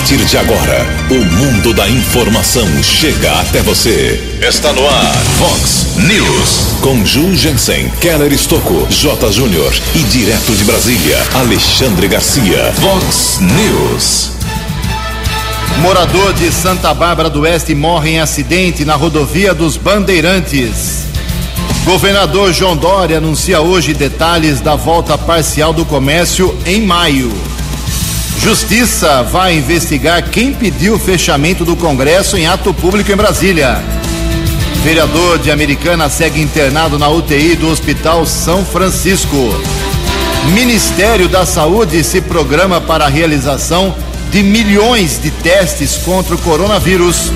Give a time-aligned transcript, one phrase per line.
[0.00, 4.18] partir de agora, o mundo da informação chega até você.
[4.40, 6.78] Está no ar, Fox News.
[6.80, 9.30] Com Ju Jensen, Keller Estocco, J.
[9.30, 12.72] Júnior e direto de Brasília, Alexandre Garcia.
[12.80, 14.30] Fox News.
[15.82, 21.04] Morador de Santa Bárbara do Oeste morre em acidente na rodovia dos Bandeirantes.
[21.84, 27.30] Governador João Dória anuncia hoje detalhes da volta parcial do comércio em maio.
[28.42, 33.84] Justiça vai investigar quem pediu o fechamento do Congresso em ato público em Brasília.
[34.82, 39.36] Vereador de Americana segue internado na UTI do Hospital São Francisco.
[40.54, 43.94] Ministério da Saúde se programa para a realização
[44.30, 47.30] de milhões de testes contra o coronavírus.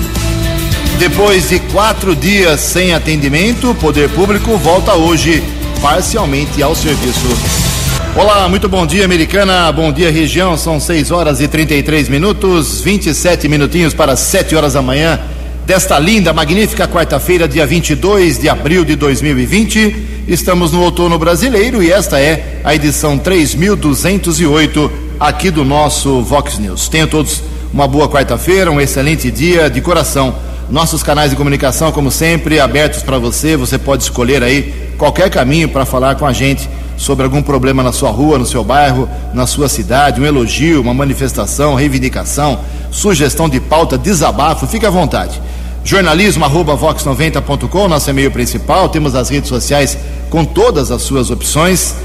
[0.97, 5.43] Depois de quatro dias sem atendimento, o poder público volta hoje
[5.83, 7.74] parcialmente ao serviço.
[8.17, 9.69] Olá, muito bom dia, americana.
[9.73, 10.55] Bom dia, região.
[10.57, 15.19] São 6 horas e 33 minutos, 27 minutinhos para 7 horas da manhã
[15.65, 20.23] desta linda, magnífica quarta-feira, dia 22 de abril de 2020.
[20.29, 24.89] Estamos no outono brasileiro e esta é a edição 3208
[25.19, 26.87] aqui do nosso Vox News.
[26.87, 30.33] Tenham todos uma boa quarta-feira, um excelente dia de coração.
[30.69, 33.57] Nossos canais de comunicação, como sempre, abertos para você.
[33.57, 37.91] Você pode escolher aí qualquer caminho para falar com a gente sobre algum problema na
[37.91, 42.59] sua rua, no seu bairro, na sua cidade, um elogio, uma manifestação, reivindicação,
[42.91, 45.41] sugestão de pauta, desabafo, fique à vontade.
[45.83, 49.97] Jornalismo arroba vox90.com, nosso e-mail principal, temos as redes sociais
[50.29, 51.95] com todas as suas opções.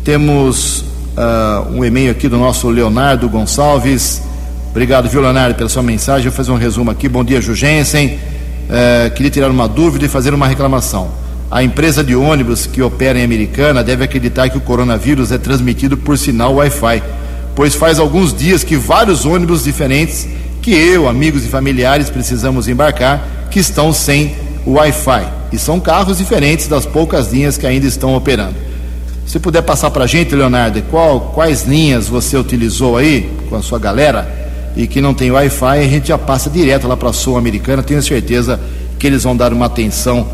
[0.04, 0.82] Temos
[1.16, 4.22] uh, um e-mail aqui do nosso Leonardo Gonçalves.
[4.70, 6.28] Obrigado, viu, Leonardo, pela sua mensagem.
[6.28, 7.08] Vou fazer um resumo aqui.
[7.08, 8.20] Bom dia, Jugensen.
[8.68, 11.10] Uh, queria tirar uma dúvida e fazer uma reclamação.
[11.50, 15.96] A empresa de ônibus que opera em Americana deve acreditar que o coronavírus é transmitido
[15.96, 17.02] por sinal Wi-Fi,
[17.56, 20.28] pois faz alguns dias que vários ônibus diferentes
[20.62, 25.26] que eu, amigos e familiares precisamos embarcar que estão sem Wi-Fi.
[25.50, 28.54] E são carros diferentes das poucas linhas que ainda estão operando.
[29.26, 33.62] Se puder passar para a gente, Leonardo, qual, quais linhas você utilizou aí com a
[33.62, 34.28] sua galera
[34.76, 37.82] e que não tem Wi-Fi, a gente já passa direto lá para a Sul Americana.
[37.82, 38.60] Tenho certeza
[39.00, 40.28] que eles vão dar uma atenção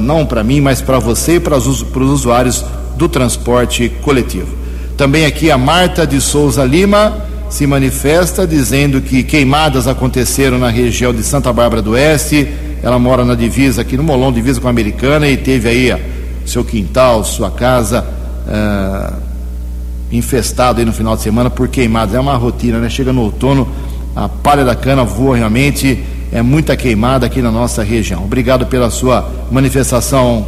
[0.00, 2.64] não para mim, mas para você e para os, usuários
[2.96, 4.54] do transporte coletivo.
[4.96, 7.16] Também aqui a Marta de Souza Lima
[7.48, 12.48] se manifesta dizendo que queimadas aconteceram na região de Santa Bárbara do Oeste.
[12.82, 16.02] Ela mora na divisa aqui no Molon, divisa com a Americana, e teve aí
[16.44, 18.04] seu quintal, sua casa
[18.46, 19.14] uh,
[20.10, 22.14] infestado aí no final de semana por queimadas.
[22.14, 22.88] É uma rotina, né?
[22.88, 23.68] Chega no outono,
[24.14, 28.24] a palha da cana voa realmente é muita queimada aqui na nossa região.
[28.24, 30.46] Obrigado pela sua manifestação,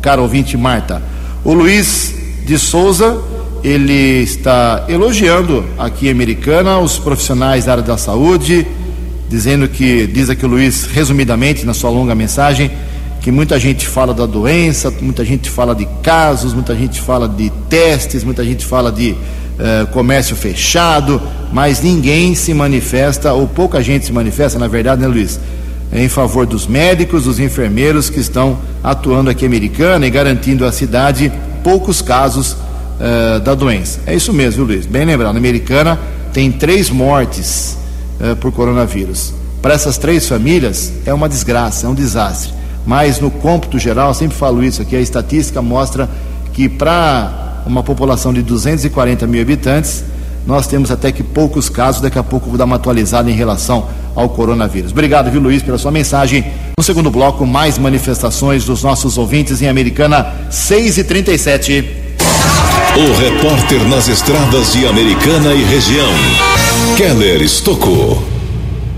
[0.00, 1.02] caro ouvinte Marta.
[1.44, 2.14] O Luiz
[2.44, 3.20] de Souza,
[3.64, 8.64] ele está elogiando aqui em Americana os profissionais da área da saúde,
[9.28, 12.70] dizendo que, diz aqui o Luiz, resumidamente, na sua longa mensagem,
[13.20, 17.50] que muita gente fala da doença, muita gente fala de casos, muita gente fala de
[17.68, 19.16] testes, muita gente fala de
[19.58, 21.20] uh, comércio fechado,
[21.52, 25.38] mas ninguém se manifesta, ou pouca gente se manifesta, na verdade, né, Luiz?
[25.92, 31.32] Em favor dos médicos, dos enfermeiros que estão atuando aqui Americana e garantindo à cidade
[31.62, 34.00] poucos casos uh, da doença.
[34.06, 34.84] É isso mesmo, Luiz?
[34.86, 35.98] Bem lembrado, na Americana
[36.32, 37.78] tem três mortes
[38.20, 39.32] uh, por coronavírus.
[39.62, 42.52] Para essas três famílias é uma desgraça, é um desastre.
[42.86, 46.08] mas no cômputo geral, sempre falo isso aqui, a estatística mostra
[46.52, 50.04] que para uma população de 240 mil habitantes,
[50.46, 53.88] nós temos até que poucos casos, daqui a pouco vou dar uma atualizada em relação
[54.14, 54.92] ao coronavírus.
[54.92, 56.44] Obrigado, viu, Luiz, pela sua mensagem.
[56.78, 61.84] No segundo bloco, mais manifestações dos nossos ouvintes em Americana 6 e 37.
[62.96, 66.12] O repórter nas estradas de Americana e região,
[66.96, 68.22] Keller Estocou.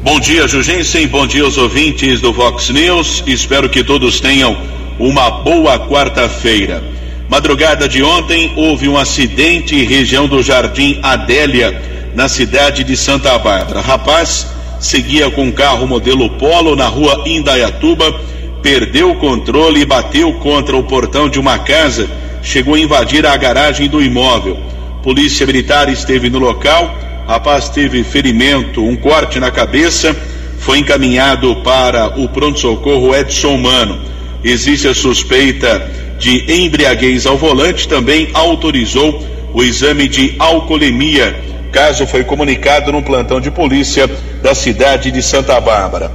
[0.04, 1.08] Bom dia, Jugensen.
[1.08, 3.24] Bom dia aos ouvintes do Vox News.
[3.26, 4.56] Espero que todos tenham
[4.98, 6.97] uma boa quarta-feira.
[7.28, 11.78] Madrugada de ontem houve um acidente região do Jardim Adélia,
[12.14, 13.82] na cidade de Santa Bárbara.
[13.82, 14.46] Rapaz
[14.80, 18.18] seguia com um carro modelo Polo na rua Indaiatuba,
[18.62, 22.08] perdeu o controle e bateu contra o portão de uma casa,
[22.42, 24.58] chegou a invadir a garagem do imóvel.
[25.02, 26.96] Polícia Militar esteve no local,
[27.26, 30.16] rapaz teve ferimento, um corte na cabeça,
[30.60, 34.00] foi encaminhado para o pronto-socorro Edson Mano.
[34.42, 39.24] Existe a suspeita de embriaguez ao volante também autorizou
[39.54, 41.34] o exame de alcoolemia.
[41.72, 44.08] Caso foi comunicado no plantão de polícia
[44.42, 46.10] da cidade de Santa Bárbara.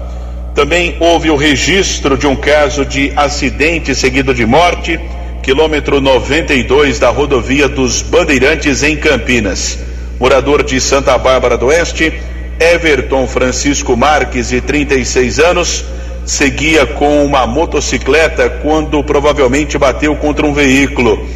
[0.53, 4.99] Também houve o registro de um caso de acidente seguido de morte,
[5.41, 9.79] quilômetro 92 da rodovia dos Bandeirantes em Campinas.
[10.19, 12.13] Morador de Santa Bárbara do Oeste,
[12.59, 15.83] Everton Francisco Marques, de 36 anos,
[16.25, 21.27] seguia com uma motocicleta quando provavelmente bateu contra um veículo.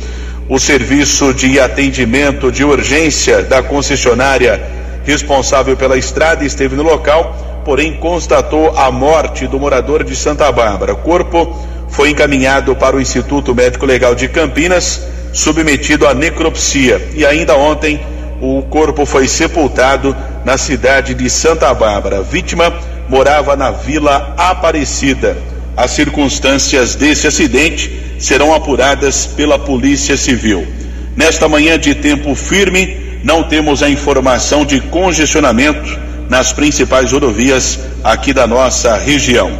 [0.49, 4.61] O serviço de atendimento de urgência da concessionária
[5.03, 10.93] responsável pela estrada esteve no local, porém constatou a morte do morador de Santa Bárbara.
[10.93, 11.53] O corpo
[11.89, 15.01] foi encaminhado para o Instituto Médico Legal de Campinas,
[15.33, 17.09] submetido à necropsia.
[17.13, 17.99] E ainda ontem,
[18.41, 22.21] o corpo foi sepultado na cidade de Santa Bárbara.
[22.21, 22.73] Vítima
[23.09, 25.37] morava na Vila Aparecida.
[25.75, 30.67] As circunstâncias desse acidente serão apuradas pela Polícia Civil.
[31.15, 35.99] Nesta manhã de tempo firme, não temos a informação de congestionamento
[36.29, 39.51] nas principais rodovias aqui da nossa região.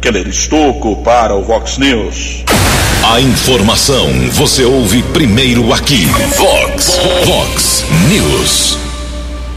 [0.00, 2.44] Keller Estocco para o Vox News.
[3.12, 6.04] A informação você ouve primeiro aqui.
[6.36, 8.78] Vox, Vox News.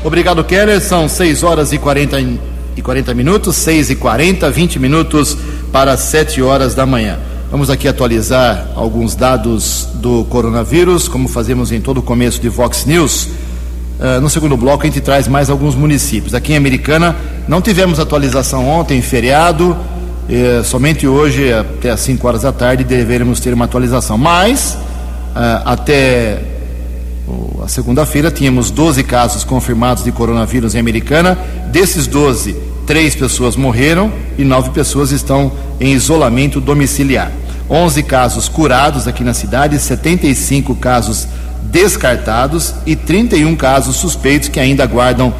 [0.04, 0.82] Obrigado, Keller.
[0.82, 2.18] São 6 horas e 40
[2.82, 5.38] e 40 minutos, 6 e 40, 20 minutos
[5.72, 7.20] para 7 horas da manhã.
[7.52, 12.86] Vamos aqui atualizar alguns dados do coronavírus, como fazemos em todo o começo de Vox
[12.86, 13.26] News.
[14.00, 16.34] Uh, no segundo bloco, a gente traz mais alguns municípios.
[16.34, 17.16] Aqui em Americana,
[17.48, 19.78] não tivemos atualização ontem, feriado.
[20.30, 24.18] Eh, somente hoje, até às 5 horas da tarde, deveremos ter uma atualização.
[24.18, 24.78] Mas,
[25.36, 26.42] uh, até
[27.64, 31.38] a segunda-feira, tínhamos 12 casos confirmados de coronavírus em Americana.
[31.72, 35.50] Desses 12, três pessoas morreram e nove pessoas estão
[35.80, 37.32] em isolamento domiciliar.
[37.70, 41.26] 11 casos curados aqui na cidade, 75 casos
[41.64, 45.34] descartados e 31 casos suspeitos que ainda aguardam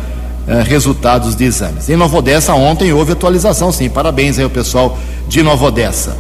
[0.48, 1.90] eh, resultados de exames.
[1.90, 3.90] Em Nova Odessa, ontem houve atualização, sim.
[3.90, 6.16] Parabéns aí ao pessoal de Nova Odessa.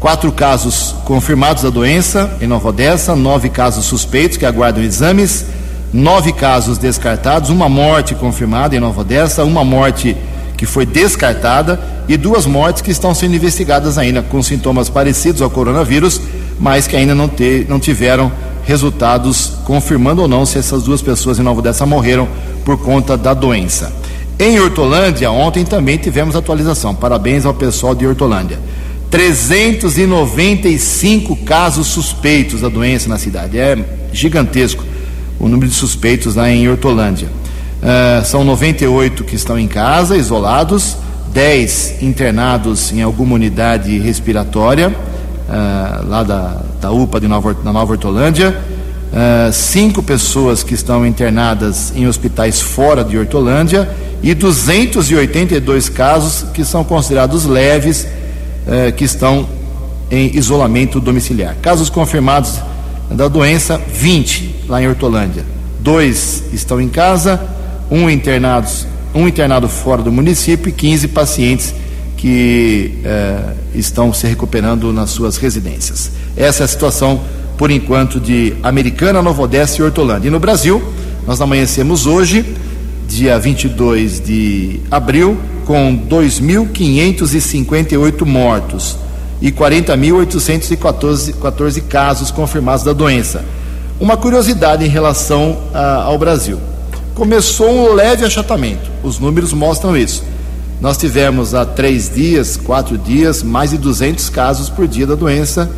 [0.00, 5.46] Quatro casos confirmados da doença em Nova Odessa, nove casos suspeitos que aguardam exames,
[5.92, 10.16] nove casos descartados, uma morte confirmada em Nova Odessa, uma morte
[10.64, 11.78] que foi descartada
[12.08, 16.20] e duas mortes que estão sendo investigadas ainda com sintomas parecidos ao coronavírus,
[16.58, 18.32] mas que ainda não, te, não tiveram
[18.64, 22.26] resultados confirmando ou não se essas duas pessoas em Nova Odessa morreram
[22.64, 23.92] por conta da doença.
[24.38, 26.94] Em Hortolândia, ontem também tivemos atualização.
[26.94, 28.58] Parabéns ao pessoal de Hortolândia.
[29.10, 33.58] 395 casos suspeitos da doença na cidade.
[33.58, 33.78] É
[34.12, 34.82] gigantesco
[35.38, 37.28] o número de suspeitos lá em Hortolândia.
[37.84, 40.96] Uh, são 98 que estão em casa, isolados,
[41.34, 47.92] 10 internados em alguma unidade respiratória, uh, lá da, da UPA de Nova, da Nova
[47.92, 48.58] Hortolândia,
[49.12, 53.88] uh, cinco pessoas que estão internadas em hospitais fora de Hortolândia
[54.22, 58.06] e 282 casos que são considerados leves
[58.66, 59.46] eh, que estão
[60.10, 61.54] em isolamento domiciliar.
[61.60, 62.58] Casos confirmados
[63.10, 65.44] da doença, 20 lá em Hortolândia.
[65.80, 67.38] Dois estão em casa,
[67.90, 71.74] um, internados, um internado fora do município e 15 pacientes
[72.16, 76.10] que eh, estão se recuperando nas suas residências.
[76.36, 77.20] Essa é a situação,
[77.58, 80.28] por enquanto, de Americana, Nova Odessa e Hortolândia.
[80.28, 80.82] E no Brasil,
[81.26, 82.46] nós amanhecemos hoje,
[83.06, 85.36] dia 22 de abril,
[85.66, 88.96] com 2.558 mortos
[89.42, 93.44] e 40.814 casos confirmados da doença.
[94.00, 96.58] Uma curiosidade em relação a, ao Brasil.
[97.14, 100.24] Começou um leve achatamento, os números mostram isso.
[100.80, 105.70] nós tivemos há três dias, quatro dias, mais de 200 casos por dia da doença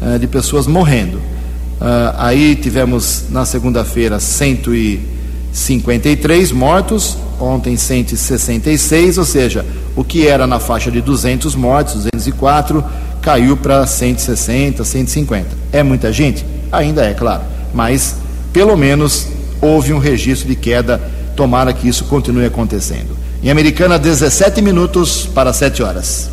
[0.00, 1.18] uh, de pessoas morrendo.
[1.18, 10.58] Uh, aí tivemos na segunda-feira 153 mortos, ontem 166, ou seja, o que era na
[10.58, 12.82] faixa de 200 mortos, 204,
[13.20, 15.48] caiu para 160, 150.
[15.70, 16.46] É muita gente?
[16.72, 17.42] Ainda é, claro,
[17.74, 18.16] mas
[18.54, 21.00] pelo menos houve um registro de queda.
[21.36, 23.16] Tomara que isso continue acontecendo.
[23.42, 26.30] Em Americana, 17 minutos para 7 horas.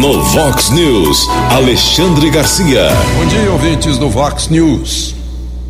[0.00, 2.88] No Vox News, Alexandre Garcia.
[3.18, 5.14] Bom dia, ouvintes do Vox News.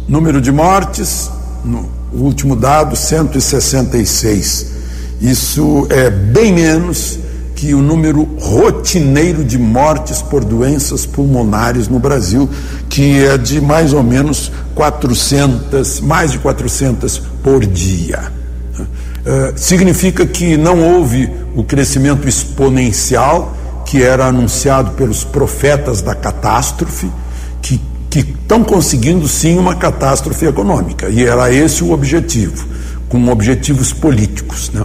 [0.09, 1.31] Número de mortes,
[1.65, 4.67] no último dado, 166.
[5.21, 7.19] Isso é bem menos
[7.63, 12.51] que o número rotineiro de mortes por doenças pulmonares no Brasil,
[12.89, 18.33] que é de mais ou menos 400, mais de 400 por dia.
[18.81, 27.09] Uh, significa que não houve o crescimento exponencial que era anunciado pelos profetas da catástrofe,
[27.61, 27.81] que
[28.13, 32.67] estão conseguindo sim uma catástrofe econômica, e era esse o objetivo,
[33.09, 34.69] com objetivos políticos.
[34.75, 34.83] Né?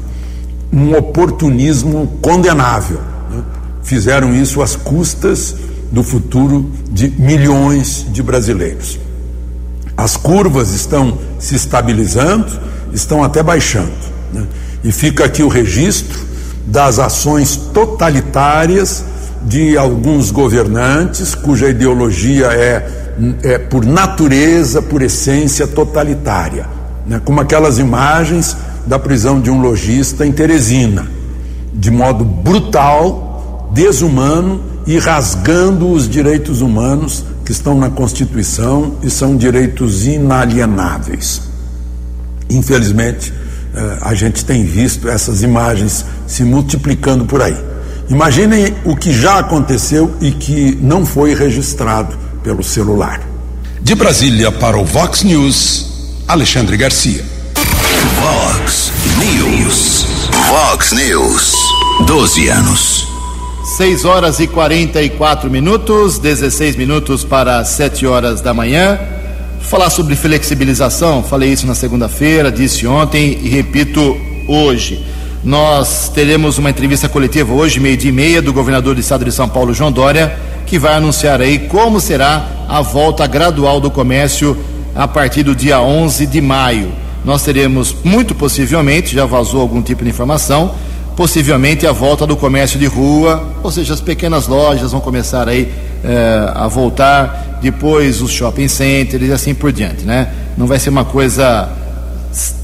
[0.71, 3.00] Um oportunismo condenável.
[3.31, 3.43] Né?
[3.83, 5.55] Fizeram isso às custas
[5.91, 9.00] do futuro de milhões de brasileiros.
[9.95, 12.47] As curvas estão se estabilizando,
[12.93, 13.91] estão até baixando.
[14.33, 14.45] Né?
[14.83, 16.19] E fica aqui o registro
[16.65, 19.03] das ações totalitárias
[19.43, 26.67] de alguns governantes cuja ideologia é, é por natureza, por essência totalitária,
[27.05, 27.21] né?
[27.24, 28.55] como aquelas imagens
[28.88, 31.08] da prisão de um lojista em Teresina,
[31.74, 39.36] de modo brutal, desumano e rasgando os direitos humanos que estão na Constituição e são
[39.36, 41.41] direitos inalienáveis.
[42.50, 43.34] Infelizmente,
[43.75, 47.58] eh, a gente tem visto essas imagens se multiplicando por aí.
[48.10, 53.22] Imaginem o que já aconteceu e que não foi registrado pelo celular.
[53.82, 57.24] De Brasília para o Vox News, Alexandre Garcia.
[58.67, 60.05] Vox News.
[60.50, 61.55] Vox News.
[62.05, 63.07] 12 anos.
[63.77, 69.00] 6 horas e 44 minutos, 16 minutos para 7 horas da manhã.
[69.62, 74.17] Falar sobre flexibilização, falei isso na segunda-feira, disse ontem e repito
[74.50, 75.01] hoje.
[75.45, 79.47] Nós teremos uma entrevista coletiva hoje, meio-dia e meia, do governador do estado de São
[79.47, 84.57] Paulo, João Dória, que vai anunciar aí como será a volta gradual do comércio
[84.93, 87.06] a partir do dia 11 de maio.
[87.27, 90.74] Nós teremos, muito possivelmente, já vazou algum tipo de informação,
[91.13, 95.69] possivelmente a volta do comércio de rua, ou seja, as pequenas lojas vão começar aí
[96.05, 100.29] eh, a voltar, depois os shopping centers e assim por diante, né?
[100.57, 101.67] Não vai ser uma coisa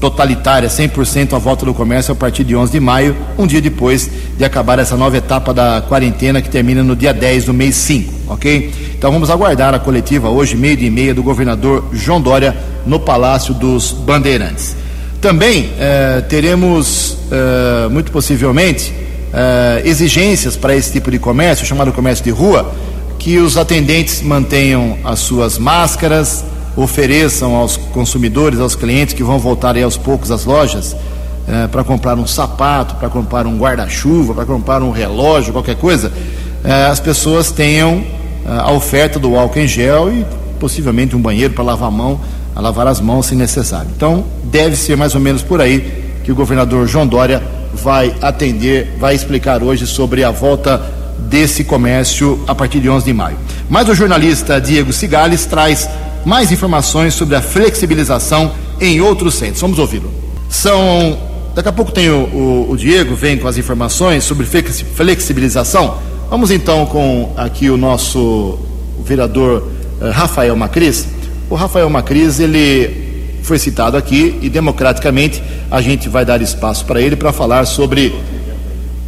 [0.00, 4.10] totalitária, 100% a volta do comércio a partir de 11 de maio, um dia depois
[4.34, 8.14] de acabar essa nova etapa da quarentena que termina no dia 10 do mês 5,
[8.28, 8.72] ok?
[9.04, 12.56] Então vamos aguardar a coletiva hoje, meio e meia, do governador João Dória
[12.86, 14.74] no Palácio dos Bandeirantes.
[15.20, 18.94] Também eh, teremos, eh, muito possivelmente,
[19.30, 22.72] eh, exigências para esse tipo de comércio, chamado comércio de rua,
[23.18, 26.42] que os atendentes mantenham as suas máscaras,
[26.74, 30.96] ofereçam aos consumidores, aos clientes que vão voltar aí aos poucos às lojas
[31.46, 36.10] eh, para comprar um sapato, para comprar um guarda-chuva, para comprar um relógio, qualquer coisa,
[36.64, 38.02] eh, as pessoas tenham
[38.46, 40.24] a oferta do álcool em gel e
[40.60, 42.20] possivelmente um banheiro para lavar a mão,
[42.54, 43.90] a lavar as mãos se necessário.
[43.96, 47.42] Então, deve ser mais ou menos por aí que o governador João Dória
[47.74, 50.80] vai atender, vai explicar hoje sobre a volta
[51.18, 53.36] desse comércio a partir de 11 de maio.
[53.68, 55.88] Mas o jornalista Diego Cigales traz
[56.24, 59.60] mais informações sobre a flexibilização em outros centros.
[59.60, 60.12] Vamos ouvi-lo.
[60.48, 61.18] São.
[61.54, 65.98] Daqui a pouco tem o, o, o, Diego, vem com as informações sobre flexibilização.
[66.30, 68.58] Vamos então com aqui o nosso
[69.04, 71.06] vereador uh, Rafael Macris.
[71.50, 77.00] O Rafael Macris, ele foi citado aqui e democraticamente a gente vai dar espaço para
[77.00, 78.14] ele para falar sobre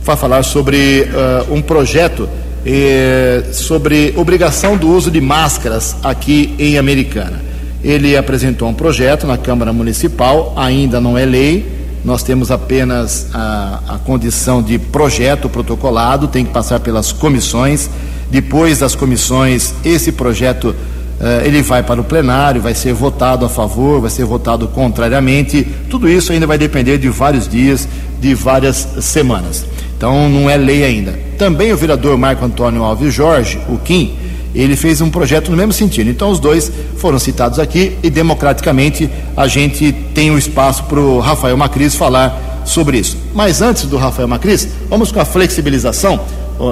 [0.04, 1.08] vai falar sobre
[1.48, 2.28] uh, um projeto
[2.68, 7.40] eh, sobre obrigação do uso de máscaras aqui em Americana.
[7.82, 11.64] Ele apresentou um projeto na Câmara Municipal, ainda não é lei,
[12.06, 17.90] nós temos apenas a, a condição de projeto protocolado, tem que passar pelas comissões.
[18.30, 20.74] Depois das comissões, esse projeto
[21.18, 25.66] Uh, ele vai para o plenário, vai ser votado a favor, vai ser votado contrariamente.
[25.88, 27.88] Tudo isso ainda vai depender de vários dias,
[28.20, 29.64] de várias semanas.
[29.96, 31.18] Então não é lei ainda.
[31.38, 34.14] Também o vereador Marco Antônio Alves Jorge, o Kim,
[34.60, 36.10] ele fez um projeto no mesmo sentido.
[36.10, 41.00] Então os dois foram citados aqui e democraticamente a gente tem o um espaço para
[41.00, 43.16] o Rafael Macris falar sobre isso.
[43.34, 46.20] Mas antes do Rafael Macris, vamos com a flexibilização.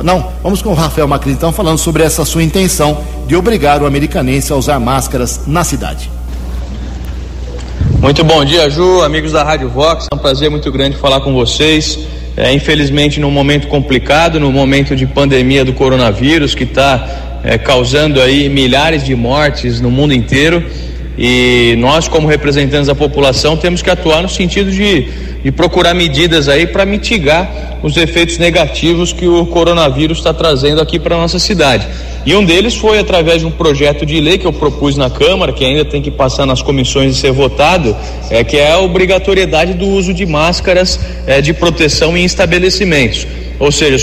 [0.03, 3.87] Não, vamos com o Rafael Macris então falando sobre essa sua intenção de obrigar o
[3.87, 6.11] americanense a usar máscaras na cidade.
[8.00, 10.09] Muito bom dia, Ju, amigos da Rádio Vox.
[10.12, 11.99] É um prazer muito grande falar com vocês.
[12.37, 18.21] É, infelizmente, num momento complicado, no momento de pandemia do coronavírus, que está é, causando
[18.21, 20.64] aí milhares de mortes no mundo inteiro.
[21.16, 25.09] E nós, como representantes da população, temos que atuar no sentido de,
[25.44, 30.99] de procurar medidas aí para mitigar os efeitos negativos que o coronavírus está trazendo aqui
[30.99, 31.87] para nossa cidade.
[32.26, 35.52] E um deles foi através de um projeto de lei que eu propus na Câmara,
[35.52, 37.94] que ainda tem que passar nas comissões e ser votado,
[38.30, 43.26] é, que é a obrigatoriedade do uso de máscaras é, de proteção em estabelecimentos
[43.58, 43.99] ou seja,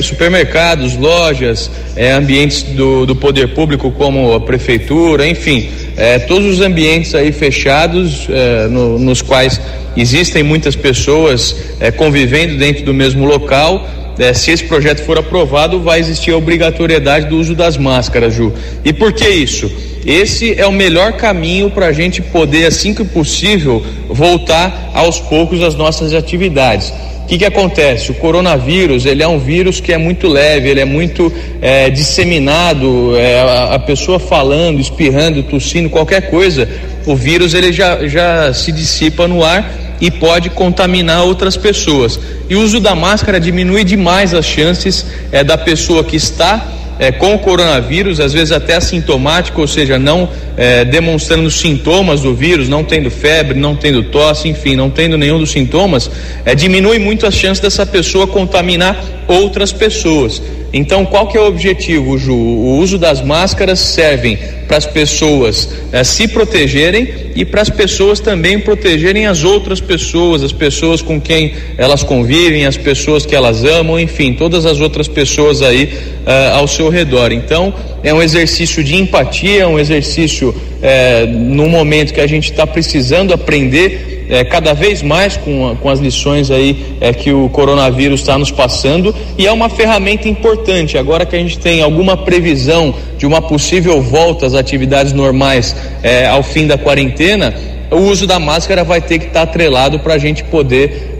[0.00, 6.60] supermercados, lojas, é, ambientes do, do, poder público como a prefeitura, enfim, é, todos os
[6.60, 9.60] ambientes aí fechados é, no, nos quais
[9.96, 11.56] existem muitas pessoas
[11.96, 13.88] convivendo dentro do mesmo local.
[14.34, 18.52] Se esse projeto for aprovado, vai existir a obrigatoriedade do uso das máscaras, Ju.
[18.84, 19.70] E por que isso?
[20.06, 25.62] Esse é o melhor caminho para a gente poder, assim que possível, voltar aos poucos
[25.62, 26.92] às nossas atividades.
[27.24, 28.10] O que, que acontece?
[28.10, 33.16] O coronavírus ele é um vírus que é muito leve, ele é muito é, disseminado,
[33.16, 36.68] é, a, a, pessoa falando, espirrando, tossindo, qualquer coisa,
[37.06, 42.20] o vírus ele já, já se dissipa no ar e pode contaminar outras pessoas.
[42.46, 46.62] E o uso da máscara diminui demais as chances é, da pessoa que está
[46.98, 52.34] é, com o coronavírus, às vezes até assintomático, ou seja, não é, demonstrando sintomas do
[52.34, 56.10] vírus, não tendo febre, não tendo tosse, enfim, não tendo nenhum dos sintomas,
[56.44, 60.40] é, diminui muito as chances dessa pessoa contaminar outras pessoas.
[60.76, 62.34] Então, qual que é o objetivo, Ju?
[62.34, 68.18] O uso das máscaras servem para as pessoas eh, se protegerem e para as pessoas
[68.18, 73.62] também protegerem as outras pessoas, as pessoas com quem elas convivem, as pessoas que elas
[73.62, 75.92] amam, enfim, todas as outras pessoas aí
[76.26, 77.30] eh, ao seu redor.
[77.30, 80.52] Então, é um exercício de empatia, é um exercício
[80.84, 85.88] eh, no momento que a gente está precisando aprender é, cada vez mais com, com
[85.88, 90.96] as lições aí é, que o coronavírus está nos passando e é uma ferramenta importante.
[90.96, 96.26] Agora que a gente tem alguma previsão de uma possível volta às atividades normais é,
[96.26, 97.54] ao fim da quarentena,
[97.90, 101.18] o uso da máscara vai ter que estar tá atrelado para a gente poder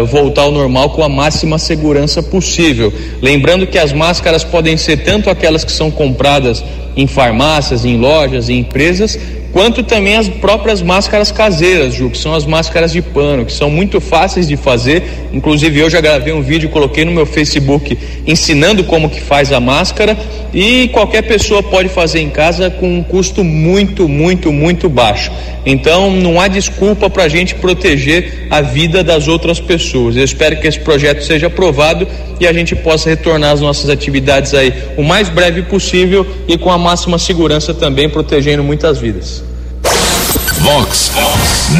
[0.00, 2.92] uh, voltar ao normal com a máxima segurança possível.
[3.20, 6.64] Lembrando que as máscaras podem ser tanto aquelas que são compradas
[6.96, 9.18] em farmácias, em lojas, em empresas,
[9.52, 13.70] quanto também as próprias máscaras caseiras, Ju, que são as máscaras de pano, que são
[13.70, 15.02] muito fáceis de fazer.
[15.32, 19.60] Inclusive eu já gravei um vídeo, coloquei no meu Facebook ensinando como que faz a
[19.60, 20.16] máscara
[20.52, 25.30] e qualquer pessoa pode fazer em casa com um custo muito, muito, muito baixo.
[25.64, 30.16] Então não há desculpa para a gente proteger a vida das outras pessoas.
[30.16, 32.06] Eu espero que esse projeto seja aprovado
[32.40, 36.70] e a gente possa retornar às nossas atividades aí o mais breve possível e com
[36.70, 39.39] a máxima segurança também, protegendo muitas vidas.
[40.60, 41.10] Vox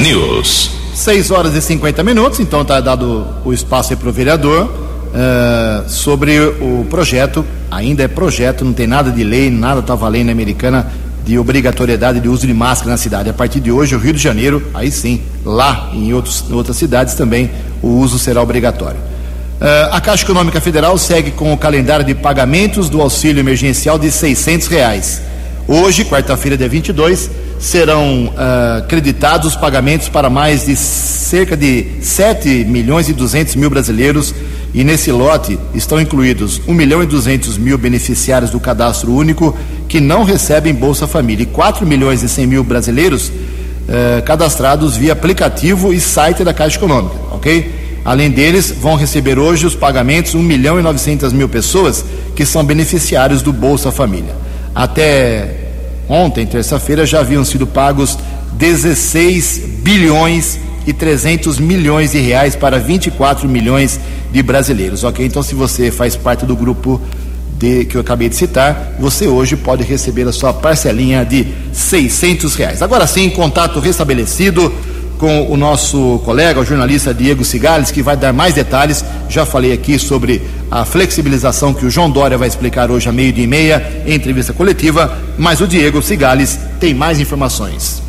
[0.03, 0.71] News.
[0.95, 5.88] 6 horas e 50 minutos, então está dado o espaço aí para o vereador uh,
[5.88, 7.45] sobre o projeto.
[7.71, 10.90] Ainda é projeto, não tem nada de lei, nada está valendo na americana
[11.27, 13.29] de obrigatoriedade de uso de máscara na cidade.
[13.29, 17.14] A partir de hoje, o Rio de Janeiro, aí sim, lá em, outros, outras cidades
[17.14, 17.51] também,
[17.83, 18.99] o uso será obrigatório.
[19.61, 24.09] Uh, a Caixa Econômica Federal segue com o calendário de pagamentos do auxílio emergencial de
[24.09, 25.21] R$ reais.
[25.69, 32.64] Hoje, quarta-feira, dia 22, serão uh, creditados os pagamentos para mais de cerca de 7
[32.64, 34.35] milhões e 200 mil brasileiros
[34.73, 40.01] e nesse lote estão incluídos 1 milhão e 200 mil beneficiários do cadastro único que
[40.01, 45.92] não recebem Bolsa Família e 4 milhões e 100 mil brasileiros uh, cadastrados via aplicativo
[45.92, 47.79] e site da Caixa Econômica, ok?
[48.03, 52.03] Além deles, vão receber hoje os pagamentos 1 milhão e 900 mil pessoas
[52.35, 54.35] que são beneficiários do Bolsa Família.
[54.75, 55.60] Até
[56.11, 58.18] Ontem, terça-feira, já haviam sido pagos
[58.55, 64.01] 16 bilhões e 300 milhões de reais para 24 milhões
[64.33, 65.25] de brasileiros, ok?
[65.25, 67.01] Então, se você faz parte do grupo
[67.57, 72.57] de, que eu acabei de citar, você hoje pode receber a sua parcelinha de 600
[72.57, 72.83] reais.
[72.83, 74.75] Agora sim, contato restabelecido
[75.20, 79.04] com o nosso colega, o jornalista Diego Cigales, que vai dar mais detalhes.
[79.28, 83.44] Já falei aqui sobre a flexibilização que o João Dória vai explicar hoje a meio-dia
[83.44, 88.02] e meia em entrevista coletiva, mas o Diego Cigales tem mais informações.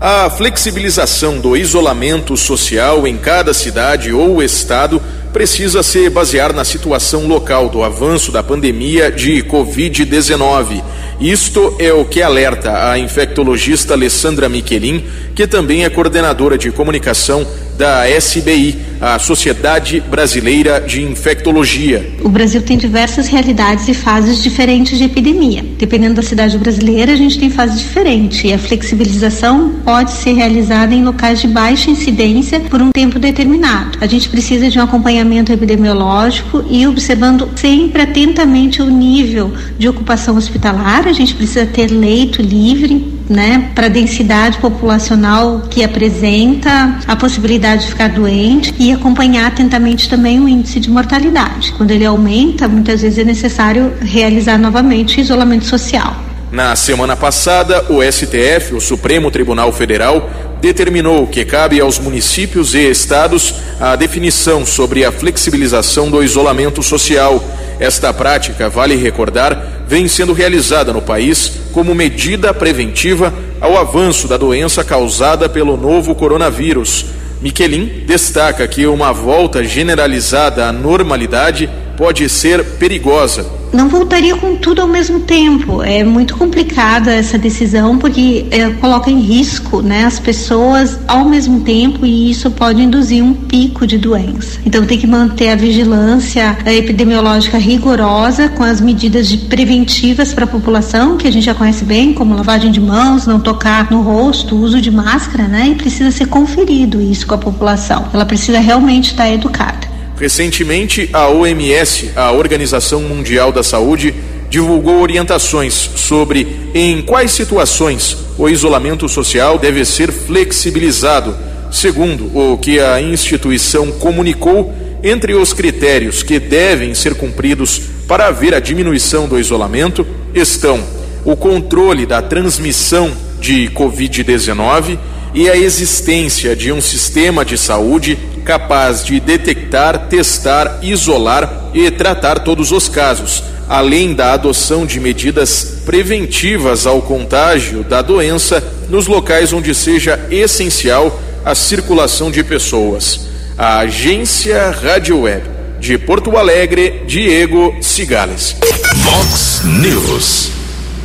[0.00, 5.02] A flexibilização do isolamento social em cada cidade ou estado
[5.34, 10.80] precisa se basear na situação local do avanço da pandemia de Covid-19.
[11.20, 15.02] Isto é o que alerta a infectologista Alessandra Miquelin,
[15.34, 17.44] que também é coordenadora de comunicação
[17.76, 22.14] da SBI, a Sociedade Brasileira de Infectologia.
[22.22, 25.64] O Brasil tem diversas realidades e fases diferentes de epidemia.
[25.76, 30.94] Dependendo da cidade brasileira, a gente tem fases diferentes e a flexibilização pode ser realizada
[30.94, 33.98] em locais de baixa incidência por um tempo determinado.
[34.00, 40.36] A gente precisa de um acompanhamento epidemiológico e observando sempre atentamente o nível de ocupação
[40.36, 41.06] hospitalar.
[41.06, 47.82] A gente precisa ter leito livre né, para a densidade populacional que apresenta a possibilidade
[47.82, 51.72] de ficar doente e acompanhar atentamente também o índice de mortalidade.
[51.72, 56.14] Quando ele aumenta, muitas vezes é necessário realizar novamente isolamento social.
[56.54, 60.30] Na semana passada, o STF, o Supremo Tribunal Federal,
[60.64, 67.44] determinou que cabe aos municípios e estados a definição sobre a flexibilização do isolamento social.
[67.78, 74.38] Esta prática, vale recordar, vem sendo realizada no país como medida preventiva ao avanço da
[74.38, 77.04] doença causada pelo novo coronavírus.
[77.42, 84.80] Miquelin destaca que uma volta generalizada à normalidade pode ser perigosa não voltaria com tudo
[84.80, 85.82] ao mesmo tempo.
[85.82, 91.60] É muito complicada essa decisão porque é, coloca em risco né, as pessoas ao mesmo
[91.60, 94.60] tempo e isso pode induzir um pico de doença.
[94.64, 100.44] Então tem que manter a vigilância a epidemiológica rigorosa com as medidas de preventivas para
[100.44, 104.02] a população, que a gente já conhece bem, como lavagem de mãos, não tocar no
[104.02, 105.68] rosto, uso de máscara, né?
[105.68, 108.06] E precisa ser conferido isso com a população.
[108.12, 109.93] Ela precisa realmente estar educada.
[110.16, 114.14] Recentemente, a OMS, a Organização Mundial da Saúde,
[114.48, 121.36] divulgou orientações sobre em quais situações o isolamento social deve ser flexibilizado.
[121.70, 124.72] Segundo o que a instituição comunicou,
[125.02, 130.80] entre os critérios que devem ser cumpridos para haver a diminuição do isolamento estão
[131.24, 134.98] o controle da transmissão de Covid-19
[135.34, 142.40] e a existência de um sistema de saúde capaz de detectar, testar, isolar e tratar
[142.40, 149.52] todos os casos, além da adoção de medidas preventivas ao contágio da doença nos locais
[149.52, 153.28] onde seja essencial a circulação de pessoas.
[153.58, 158.56] A Agência Rádio Web de Porto Alegre, Diego Cigales.
[159.04, 160.63] Vox News.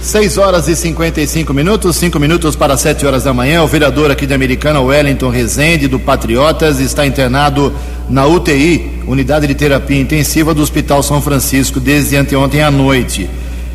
[0.10, 3.62] 6 horas e 55 minutos, 5 minutos para 7 horas da manhã.
[3.62, 7.72] O vereador aqui de Americana, Wellington Rezende, do Patriotas, está internado
[8.10, 13.30] na UTI, Unidade de Terapia Intensiva do Hospital São Francisco, desde anteontem à noite.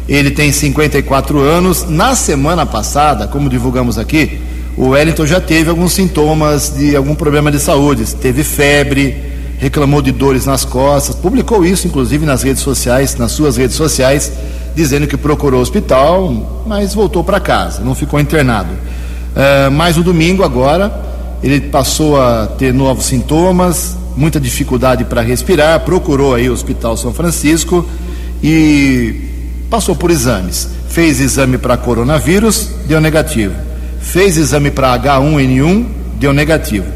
[0.08, 1.88] Ele tem 54 anos.
[1.88, 4.40] Na semana passada, como divulgamos aqui,
[4.76, 8.12] o Wellington já teve alguns sintomas de algum problema de saúde.
[8.12, 9.16] Teve febre,
[9.60, 14.32] reclamou de dores nas costas, publicou isso, inclusive, nas redes sociais, nas suas redes sociais
[14.74, 18.70] dizendo que procurou o hospital, mas voltou para casa, não ficou internado.
[18.72, 20.92] Uh, mas no domingo agora
[21.42, 27.12] ele passou a ter novos sintomas, muita dificuldade para respirar, procurou aí o Hospital São
[27.12, 27.86] Francisco
[28.42, 29.20] e
[29.68, 30.68] passou por exames.
[30.88, 33.54] Fez exame para coronavírus, deu negativo.
[34.00, 35.86] Fez exame para H1N1,
[36.18, 36.86] deu negativo.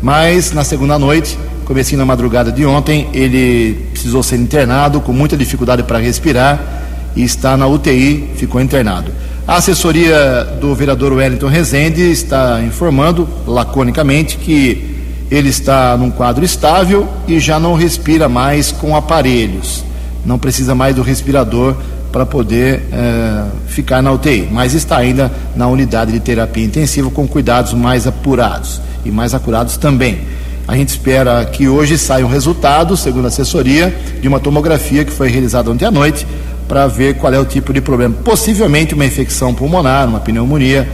[0.00, 5.36] Mas na segunda noite, comecinho na madrugada de ontem, ele precisou ser internado com muita
[5.36, 6.77] dificuldade para respirar
[7.18, 9.10] e está na UTI, ficou internado.
[9.44, 14.94] A assessoria do vereador Wellington Rezende está informando laconicamente que
[15.28, 19.84] ele está num quadro estável e já não respira mais com aparelhos.
[20.24, 21.74] Não precisa mais do respirador
[22.12, 27.26] para poder é, ficar na UTI, mas está ainda na unidade de terapia intensiva com
[27.26, 30.20] cuidados mais apurados e mais acurados também.
[30.68, 35.10] A gente espera que hoje saia um resultado, segundo a assessoria, de uma tomografia que
[35.10, 36.26] foi realizada ontem à noite
[36.68, 38.14] para ver qual é o tipo de problema.
[38.22, 40.86] Possivelmente uma infecção pulmonar, uma pneumonia.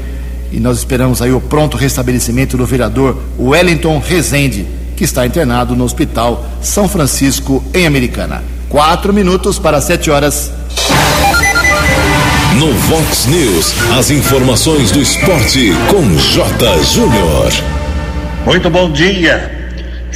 [0.52, 5.84] E nós esperamos aí o pronto restabelecimento do vereador Wellington Rezende, que está internado no
[5.84, 8.44] Hospital São Francisco, em Americana.
[8.68, 10.52] Quatro minutos para sete horas.
[12.56, 16.82] No Vox News, as informações do esporte com J.
[16.84, 17.52] Júnior.
[18.46, 19.63] Muito bom dia.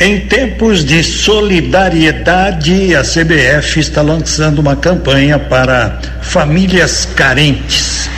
[0.01, 8.09] Em tempos de solidariedade, a CBF está lançando uma campanha para famílias carentes.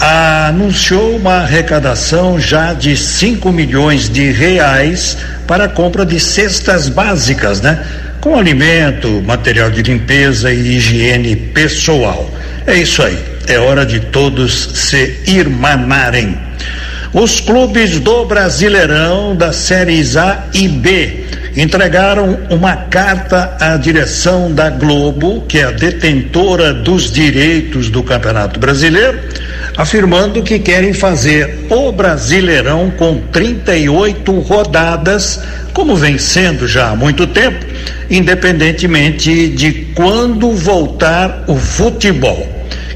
[0.00, 7.60] Anunciou uma arrecadação já de 5 milhões de reais para a compra de cestas básicas,
[7.60, 7.86] né?
[8.20, 12.28] Com alimento, material de limpeza e higiene pessoal.
[12.66, 13.16] É isso aí.
[13.46, 16.36] É hora de todos se irmanarem.
[17.12, 24.70] Os clubes do Brasileirão da séries A e B entregaram uma carta à direção da
[24.70, 29.18] Globo, que é a detentora dos direitos do Campeonato Brasileiro,
[29.76, 35.38] afirmando que querem fazer o Brasileirão com 38 rodadas,
[35.74, 37.66] como vem sendo já há muito tempo,
[38.08, 42.51] independentemente de quando voltar o futebol.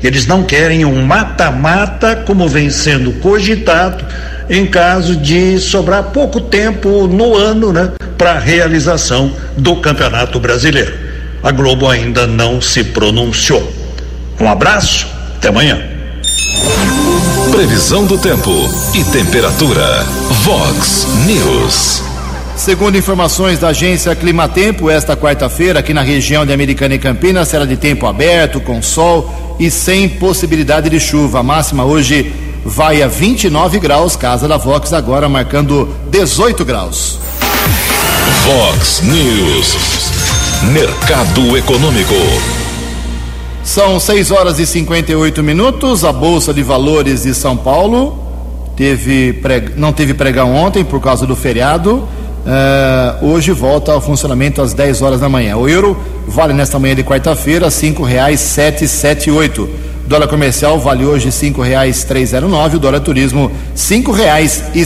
[0.06, 4.04] Eles não querem um mata-mata, como vem sendo cogitado,
[4.48, 10.94] em caso de sobrar pouco tempo no ano, né, para a realização do Campeonato Brasileiro.
[11.42, 13.68] A Globo ainda não se pronunciou.
[14.40, 15.82] Um abraço, até amanhã.
[17.50, 18.52] Previsão do tempo
[18.94, 20.04] e temperatura.
[20.44, 22.05] Vox News.
[22.56, 27.66] Segundo informações da agência Climatempo, esta quarta-feira, aqui na região de Americana e Campinas, será
[27.66, 31.40] de tempo aberto, com sol e sem possibilidade de chuva.
[31.40, 37.18] A máxima hoje vai a 29 graus, casa da Vox agora marcando 18 graus.
[38.46, 39.76] Vox News.
[40.72, 42.14] Mercado Econômico.
[43.62, 46.04] São 6 horas e 58 minutos.
[46.04, 48.18] A Bolsa de Valores de São Paulo
[48.74, 49.72] teve preg...
[49.76, 52.08] não teve pregão ontem por causa do feriado.
[52.46, 55.56] Uh, hoje volta ao funcionamento às 10 horas da manhã.
[55.56, 57.68] O euro vale nesta manhã de quarta-feira
[58.86, 59.68] sete oito.
[60.06, 61.32] Dólar comercial vale hoje
[62.24, 62.76] zero nove.
[62.76, 63.50] O dólar turismo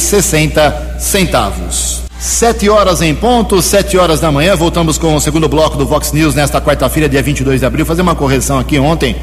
[0.01, 2.01] sessenta centavos.
[2.19, 4.57] Sete horas em ponto, sete horas da manhã.
[4.57, 7.85] Voltamos com o segundo bloco do Vox News nesta quarta-feira, dia 22 de abril.
[7.85, 9.17] Fazer uma correção aqui ontem.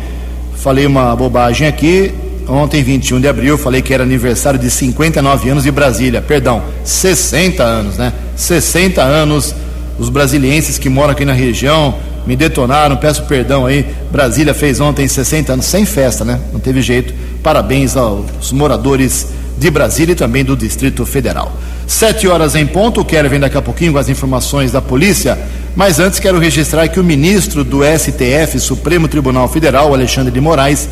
[0.57, 2.13] Falei uma bobagem aqui.
[2.47, 6.21] Ontem, 21 de abril, falei que era aniversário de 59 anos de Brasília.
[6.21, 8.13] Perdão, 60 anos, né?
[8.35, 9.53] 60 anos.
[9.99, 12.95] Os brasilienses que moram aqui na região me detonaram.
[12.95, 13.85] Peço perdão aí.
[14.11, 16.39] Brasília fez ontem 60 anos, sem festa, né?
[16.53, 17.13] Não teve jeito.
[17.43, 21.51] Parabéns aos moradores de Brasília e também do Distrito Federal.
[21.87, 25.37] Sete horas em ponto, quero vir daqui a pouquinho com as informações da polícia,
[25.75, 30.89] mas antes quero registrar que o ministro do STF, Supremo Tribunal Federal, Alexandre de Moraes,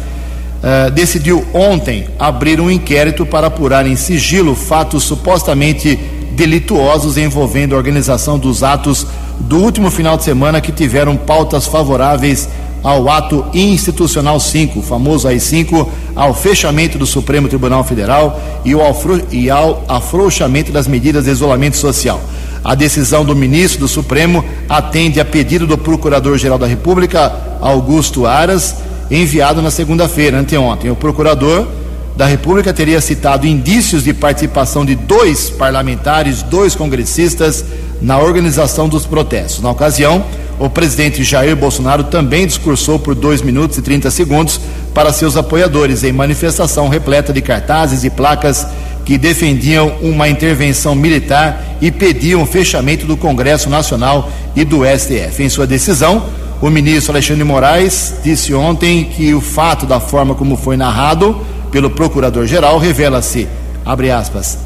[0.65, 5.95] uh, decidiu ontem abrir um inquérito para apurar em sigilo fatos supostamente
[6.31, 9.05] delituosos envolvendo a organização dos atos
[9.39, 12.49] do último final de semana que tiveram pautas favoráveis
[12.83, 18.95] ao ato institucional 5, o famoso AI-5, ao fechamento do Supremo Tribunal Federal e ao,
[19.31, 22.21] e ao afrouxamento das medidas de isolamento social.
[22.63, 28.75] A decisão do ministro do Supremo atende a pedido do Procurador-Geral da República, Augusto Aras,
[29.09, 30.89] enviado na segunda-feira, anteontem.
[30.89, 31.67] O procurador
[32.15, 37.65] da República teria citado indícios de participação de dois parlamentares, dois congressistas,
[38.01, 39.61] na organização dos protestos.
[39.61, 40.23] Na ocasião,
[40.59, 44.59] o presidente Jair Bolsonaro também discursou por 2 minutos e 30 segundos
[44.93, 48.65] para seus apoiadores em manifestação repleta de cartazes e placas
[49.03, 55.43] que defendiam uma intervenção militar e pediam o fechamento do Congresso Nacional e do STF.
[55.43, 56.25] Em sua decisão,
[56.61, 61.39] o ministro Alexandre Moraes disse ontem que o fato da forma como foi narrado
[61.71, 63.47] pelo procurador-geral revela-se,
[63.85, 64.57] abre aspas,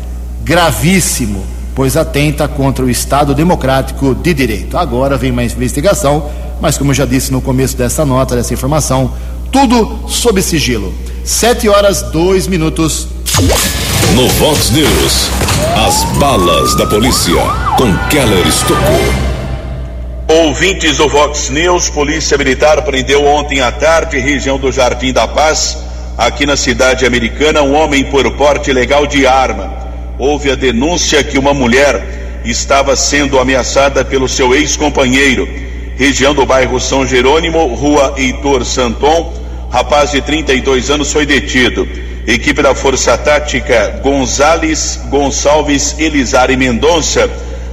[0.43, 1.43] gravíssimo
[1.79, 4.77] pois atenta contra o Estado democrático de direito.
[4.77, 9.13] Agora vem mais investigação, mas como eu já disse no começo dessa nota, dessa informação,
[9.49, 10.93] tudo sob sigilo.
[11.23, 13.07] Sete horas, dois minutos.
[14.13, 15.29] No Vox News,
[15.87, 17.41] as balas da polícia
[17.77, 19.28] com Keller Estocou.
[20.29, 25.77] Ouvintes do Vox News, Polícia Militar prendeu ontem à tarde, região do Jardim da Paz,
[26.17, 29.79] aqui na cidade americana, um homem por porte ilegal de arma
[30.19, 35.47] houve a denúncia que uma mulher estava sendo ameaçada pelo seu ex-companheiro.
[35.95, 39.33] Região do bairro São Jerônimo, rua Heitor Santon,
[39.71, 41.87] rapaz de 32 anos foi detido.
[42.27, 47.29] Equipe da Força Tática Gonzales Gonçalves Elizari Mendonça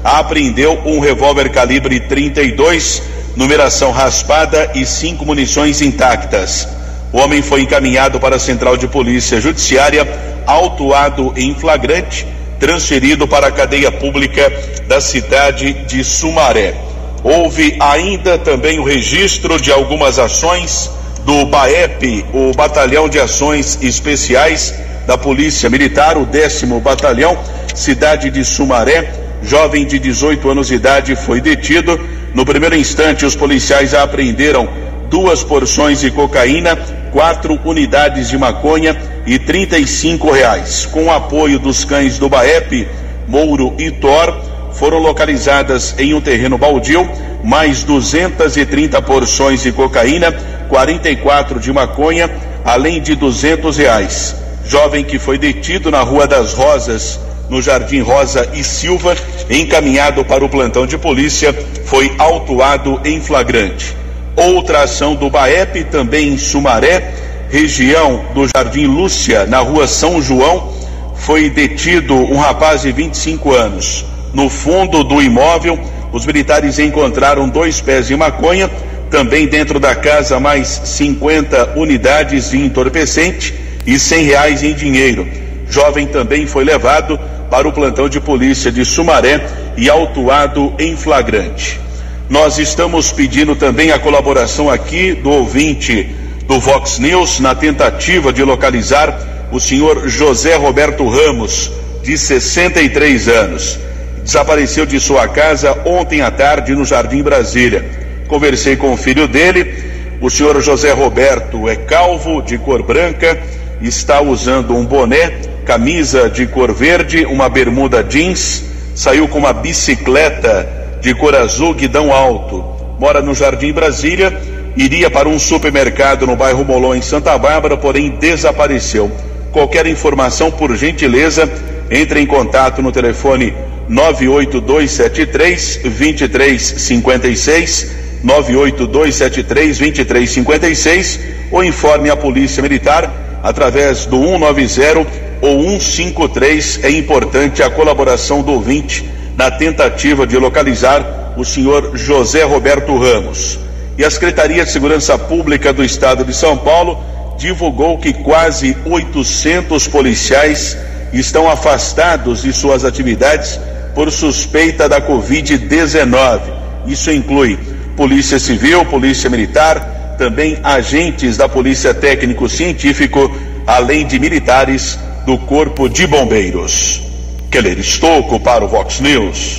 [0.06, 3.02] apreendeu um revólver calibre 32,
[3.34, 6.68] numeração raspada e cinco munições intactas.
[7.12, 10.06] O homem foi encaminhado para a Central de Polícia Judiciária,
[10.46, 12.26] autuado em flagrante
[12.58, 14.50] transferido para a cadeia pública
[14.86, 16.74] da cidade de Sumaré.
[17.22, 20.90] Houve ainda também o registro de algumas ações
[21.24, 24.74] do BAEP, o Batalhão de Ações Especiais
[25.06, 27.36] da Polícia Militar, o décimo batalhão,
[27.74, 29.25] cidade de Sumaré.
[29.42, 31.98] Jovem de 18 anos de idade foi detido.
[32.34, 34.68] No primeiro instante, os policiais apreenderam
[35.08, 36.76] duas porções de cocaína,
[37.12, 38.96] quatro unidades de maconha
[39.26, 40.86] e 35 reais.
[40.86, 42.88] Com o apoio dos cães do BAEP,
[43.28, 44.36] Mouro e Thor,
[44.72, 47.08] foram localizadas em um terreno baldio
[47.42, 50.32] mais 230 porções de cocaína,
[50.68, 52.28] 44 de maconha,
[52.64, 54.34] além de 200 reais.
[54.66, 59.16] jovem que foi detido na Rua das Rosas, no Jardim Rosa e Silva,
[59.48, 61.54] encaminhado para o plantão de polícia,
[61.84, 63.94] foi autuado em flagrante.
[64.36, 67.14] Outra ação do BAEP, também em Sumaré,
[67.48, 70.74] região do Jardim Lúcia, na rua São João,
[71.14, 74.04] foi detido um rapaz de 25 anos.
[74.32, 75.78] No fundo do imóvel,
[76.12, 78.70] os militares encontraram dois pés de maconha,
[79.10, 83.54] também dentro da casa mais 50 unidades de entorpecente
[83.86, 85.26] e 100 reais em dinheiro.
[85.68, 87.18] Jovem também foi levado
[87.50, 91.80] para o plantão de polícia de Sumaré e autuado em flagrante.
[92.28, 96.14] Nós estamos pedindo também a colaboração aqui do ouvinte
[96.46, 101.70] do Vox News na tentativa de localizar o senhor José Roberto Ramos,
[102.02, 103.78] de 63 anos.
[104.22, 107.84] Desapareceu de sua casa ontem à tarde no Jardim Brasília.
[108.26, 109.84] Conversei com o filho dele.
[110.20, 113.38] O senhor José Roberto é calvo, de cor branca,
[113.80, 115.32] está usando um boné,
[115.66, 120.66] camisa de cor verde, uma bermuda jeans, saiu com uma bicicleta
[121.00, 122.64] de cor azul guidão alto.
[123.00, 124.32] Mora no Jardim Brasília,
[124.76, 129.10] iria para um supermercado no bairro Molon em Santa Bárbara, porém desapareceu.
[129.50, 131.50] Qualquer informação, por gentileza,
[131.90, 133.52] entre em contato no telefone
[133.88, 137.90] 98273 2356
[138.22, 146.80] 98273 2356 ou informe a Polícia Militar através do 190 ou 153.
[146.82, 153.58] É importante a colaboração do ouvinte na tentativa de localizar o senhor José Roberto Ramos.
[153.98, 157.02] E a Secretaria de Segurança Pública do Estado de São Paulo
[157.38, 160.76] divulgou que quase 800 policiais
[161.12, 163.60] estão afastados de suas atividades
[163.94, 166.40] por suspeita da Covid-19.
[166.86, 167.58] Isso inclui
[167.96, 173.34] Polícia Civil, Polícia Militar, também agentes da Polícia Técnico-Científico,
[173.66, 177.02] além de militares do Corpo de Bombeiros.
[177.50, 179.58] Keller Estocco para o Vox News.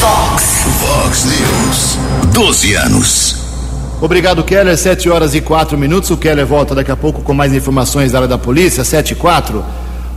[0.00, 1.98] Vox, Vox News.
[2.34, 3.36] 12 anos.
[4.00, 4.76] Obrigado, Keller.
[4.76, 6.10] 7 horas e 4 minutos.
[6.10, 9.14] O Keller volta daqui a pouco com mais informações da área da polícia, 7 e
[9.14, 9.64] 4.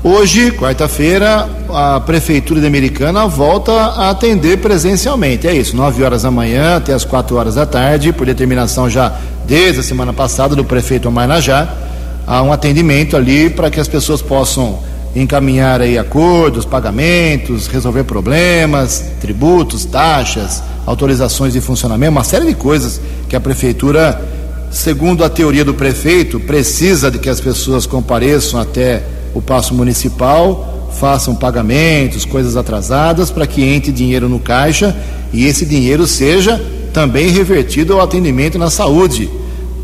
[0.03, 5.47] Hoje, quarta-feira, a Prefeitura de Americana volta a atender presencialmente.
[5.47, 9.15] É isso, 9 horas da manhã até as 4 horas da tarde, por determinação já
[9.45, 11.90] desde a semana passada do prefeito Omar Najá,
[12.31, 14.79] há um atendimento ali para que as pessoas possam
[15.13, 23.01] encaminhar aí acordos, pagamentos, resolver problemas, tributos, taxas, autorizações de funcionamento, uma série de coisas
[23.27, 24.25] que a prefeitura,
[24.71, 30.89] segundo a teoria do prefeito, precisa de que as pessoas compareçam até o passo municipal,
[30.97, 34.95] façam pagamentos, coisas atrasadas, para que entre dinheiro no caixa
[35.33, 36.63] e esse dinheiro seja
[36.93, 39.29] também revertido ao atendimento na saúde,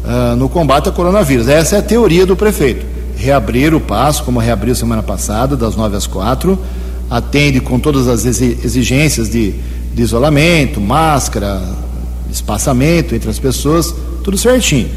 [0.08, 1.48] uh, no combate ao coronavírus.
[1.48, 2.86] Essa é a teoria do prefeito.
[3.16, 6.58] Reabrir o passo, como reabriu semana passada, das nove às quatro,
[7.10, 9.54] atende com todas as exigências de,
[9.94, 11.62] de isolamento, máscara,
[12.32, 13.94] espaçamento entre as pessoas,
[14.24, 14.90] tudo certinho.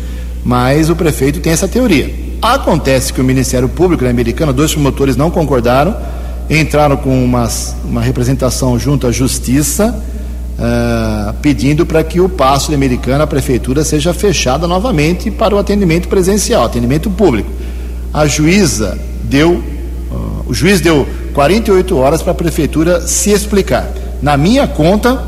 [0.45, 2.15] Mas o prefeito tem essa teoria.
[2.41, 5.95] Acontece que o Ministério Público né, americano, dois promotores não concordaram,
[6.49, 7.49] entraram com uma,
[7.85, 9.95] uma representação junto à Justiça,
[10.61, 15.59] uh, pedindo para que o passo de americana, a prefeitura, seja fechada novamente para o
[15.59, 17.51] atendimento presencial, atendimento público.
[18.13, 23.91] A juíza deu, uh, o juiz deu 48 horas para a prefeitura se explicar.
[24.21, 25.23] Na minha conta,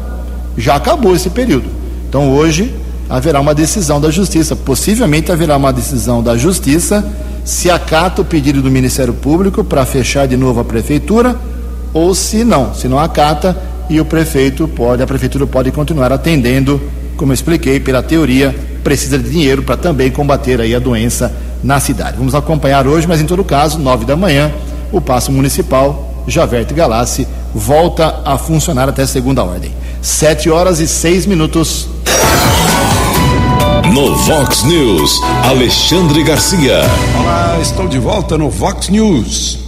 [0.57, 1.67] já acabou esse período.
[2.09, 2.75] Então hoje
[3.09, 4.55] haverá uma decisão da Justiça.
[4.55, 7.05] Possivelmente haverá uma decisão da Justiça
[7.45, 11.37] se acata o pedido do Ministério Público para fechar de novo a prefeitura
[11.93, 13.57] ou se não, se não acata
[13.89, 16.81] e o prefeito pode, a prefeitura pode continuar atendendo,
[17.17, 21.79] como eu expliquei, pela teoria, precisa de dinheiro para também combater aí a doença na
[21.79, 22.17] cidade.
[22.17, 24.53] Vamos acompanhar hoje, mas em todo caso, nove da manhã,
[24.91, 29.73] o passo municipal Javerte Galassi volta a funcionar até segunda ordem.
[30.01, 31.89] Sete horas e seis minutos.
[33.93, 36.81] No Vox News, Alexandre Garcia.
[37.21, 39.62] Olá, estou de volta no Vox News.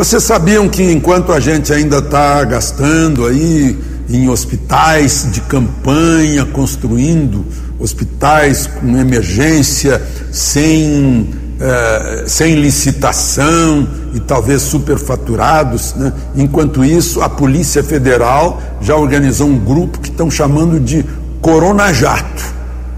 [0.00, 7.44] Vocês sabiam que enquanto a gente ainda está gastando aí em hospitais de campanha, construindo
[7.78, 10.00] hospitais com emergência,
[10.32, 11.28] sem,
[11.60, 16.14] eh, sem licitação e talvez superfaturados, né?
[16.34, 21.04] enquanto isso a Polícia Federal já organizou um grupo que estão chamando de
[21.42, 22.42] Corona Jato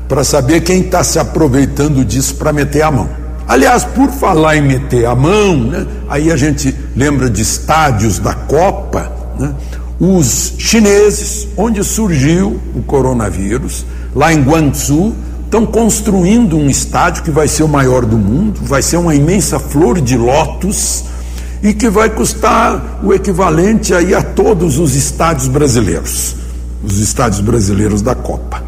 [0.09, 3.22] para saber quem está se aproveitando disso para meter a mão.
[3.53, 8.33] Aliás, por falar em meter a mão, né, aí a gente lembra de estádios da
[8.33, 9.55] Copa, né,
[10.01, 13.85] os chineses, onde surgiu o coronavírus,
[14.15, 18.81] lá em Guangzhou, estão construindo um estádio que vai ser o maior do mundo, vai
[18.81, 21.05] ser uma imensa flor de lótus
[21.63, 26.37] e que vai custar o equivalente aí a todos os estádios brasileiros,
[26.83, 28.63] os estádios brasileiros da Copa.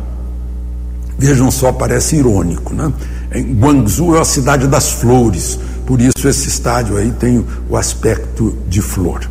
[1.16, 2.92] Vejam só, parece irônico, né?
[3.40, 8.80] Guangzhou é a cidade das flores, por isso esse estádio aí tem o aspecto de
[8.80, 9.28] flor.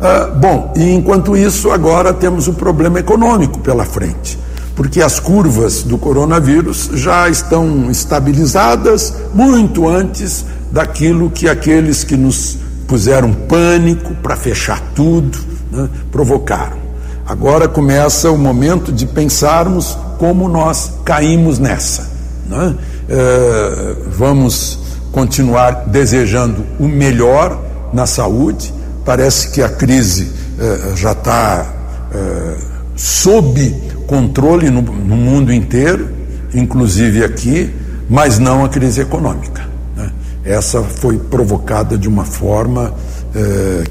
[0.00, 4.38] Ah, bom, e enquanto isso, agora temos o problema econômico pela frente,
[4.74, 12.58] porque as curvas do coronavírus já estão estabilizadas muito antes daquilo que aqueles que nos
[12.86, 15.38] puseram pânico para fechar tudo
[15.70, 16.84] né, provocaram.
[17.26, 22.10] Agora começa o momento de pensarmos como nós caímos nessa.
[22.46, 22.74] Né?
[23.08, 24.78] É, vamos
[25.12, 28.72] continuar desejando o melhor na saúde.
[29.04, 31.66] Parece que a crise é, já está
[32.12, 32.56] é,
[32.96, 33.74] sob
[34.06, 36.08] controle no, no, mundo inteiro,
[36.54, 37.70] inclusive aqui,
[38.08, 39.68] mas não a crise econômica.
[39.96, 40.10] Né?
[40.44, 42.92] Essa foi provocada de uma forma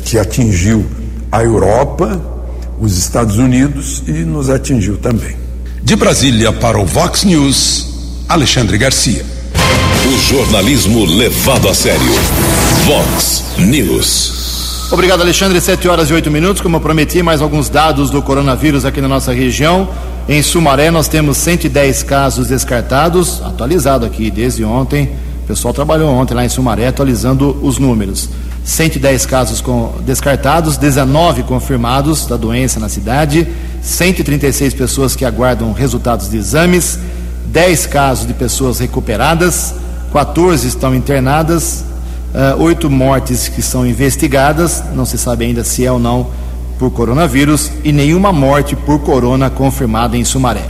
[0.06, 0.86] que atingiu
[1.30, 2.22] a Europa,
[2.80, 5.36] os Estados Unidos e nos atingiu também.
[5.84, 7.93] De Brasília para o Vox News,
[8.28, 9.26] Alexandre Garcia.
[10.08, 12.02] O jornalismo levado a sério.
[12.86, 14.90] Vox News.
[14.92, 15.60] Obrigado, Alexandre.
[15.60, 16.62] Sete horas e oito minutos.
[16.62, 19.90] Como eu prometi, mais alguns dados do coronavírus aqui na nossa região.
[20.28, 25.12] Em Sumaré, nós temos 110 casos descartados, atualizado aqui desde ontem.
[25.44, 28.30] O pessoal trabalhou ontem lá em Sumaré, atualizando os números.
[28.64, 33.46] 110 casos com, descartados, 19 confirmados da doença na cidade,
[33.82, 36.98] 136 pessoas que aguardam resultados de exames,
[37.48, 39.74] 10 casos de pessoas recuperadas,
[40.12, 41.84] 14 estão internadas,
[42.34, 46.28] uh, 8 mortes que são investigadas, não se sabe ainda se é ou não
[46.78, 50.66] por coronavírus, e nenhuma morte por corona confirmada em Sumaré.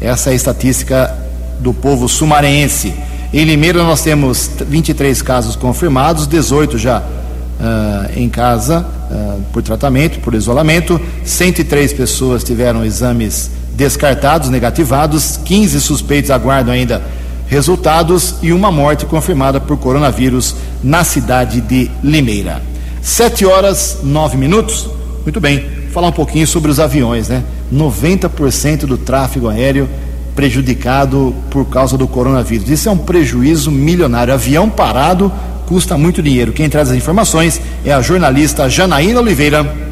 [0.00, 1.14] Essa é a estatística
[1.60, 2.94] do povo sumarense.
[3.32, 10.20] Em Limeira nós temos 23 casos confirmados, 18 já uh, em casa uh, por tratamento,
[10.20, 17.02] por isolamento, 103 pessoas tiveram exames descartados, negativados, 15 suspeitos aguardam ainda
[17.48, 22.62] resultados e uma morte confirmada por coronavírus na cidade de Limeira.
[23.02, 24.88] 7 horas 9 minutos.
[25.22, 27.42] Muito bem, falar um pouquinho sobre os aviões, né?
[27.72, 29.88] 90% do tráfego aéreo
[30.34, 32.68] prejudicado por causa do coronavírus.
[32.68, 34.32] Isso é um prejuízo milionário.
[34.32, 35.30] Avião parado
[35.66, 36.52] custa muito dinheiro.
[36.52, 39.91] Quem traz as informações é a jornalista Janaína Oliveira.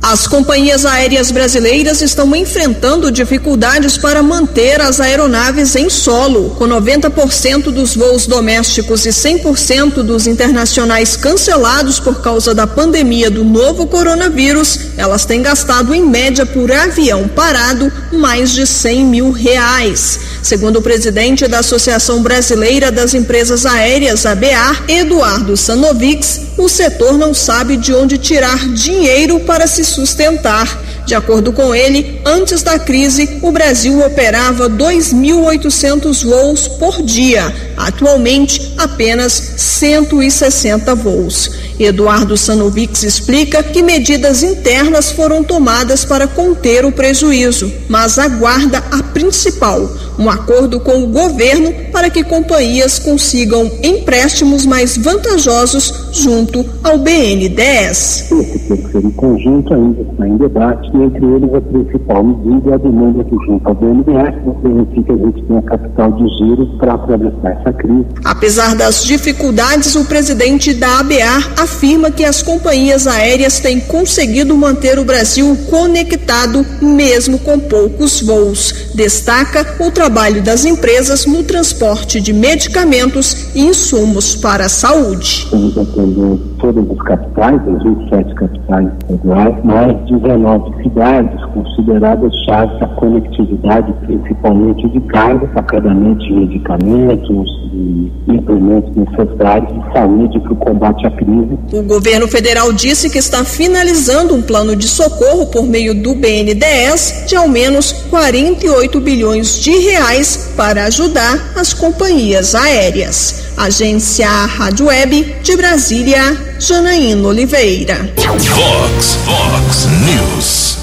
[0.00, 7.64] As companhias aéreas brasileiras estão enfrentando dificuldades para manter as aeronaves em solo, com 90%
[7.64, 14.78] dos voos domésticos e 100% dos internacionais cancelados por causa da pandemia do novo coronavírus.
[14.96, 20.20] Elas têm gastado em média por avião parado mais de 100 mil reais.
[20.42, 27.34] Segundo o presidente da Associação Brasileira das Empresas Aéreas, ABAR, Eduardo Sanovics, o setor não
[27.34, 30.82] sabe de onde tirar dinheiro para se sustentar.
[31.06, 37.52] De acordo com ele, antes da crise, o Brasil operava 2.800 voos por dia.
[37.76, 41.50] Atualmente, apenas 160 voos.
[41.78, 49.02] Eduardo Sanovics explica que medidas internas foram tomadas para conter o prejuízo, mas aguarda a
[49.02, 56.98] principal, um acordo com o governo para que companhias consigam empréstimos mais vantajosos junto ao
[56.98, 58.30] BNDES.
[58.30, 62.24] Esse tem que ser em conjunto ainda, está em debate, e entre eles a principal
[62.24, 66.28] medida é a demanda que junto ao BNDES permitir que a gente tenha capital de
[66.38, 68.06] giro para atravessar essa crise.
[68.24, 74.98] Apesar das dificuldades, o presidente da ABAR afirma que as companhias aéreas têm conseguido manter
[74.98, 78.74] o Brasil conectado mesmo com poucos voos.
[78.94, 85.46] Destaca o trabalho das empresas no transporte de medicamentos e insumos para a saúde.
[85.46, 93.92] Estamos todas as capitais, as 27 capitais estaduais, mais 19 cidades consideradas chaves da conectividade,
[94.06, 101.10] principalmente de carga, pagadamente de medicamentos e implementos necessários de saúde para o combate à
[101.10, 101.58] crise.
[101.72, 107.24] O governo federal disse que está finalizando um plano de socorro por meio do BNDES
[107.26, 113.48] de ao menos 48 bilhões de reais para ajudar as companhias aéreas.
[113.56, 117.96] Agência Rádio Web de Brasília, Janaína Oliveira.
[118.16, 120.78] Vox, Vox News.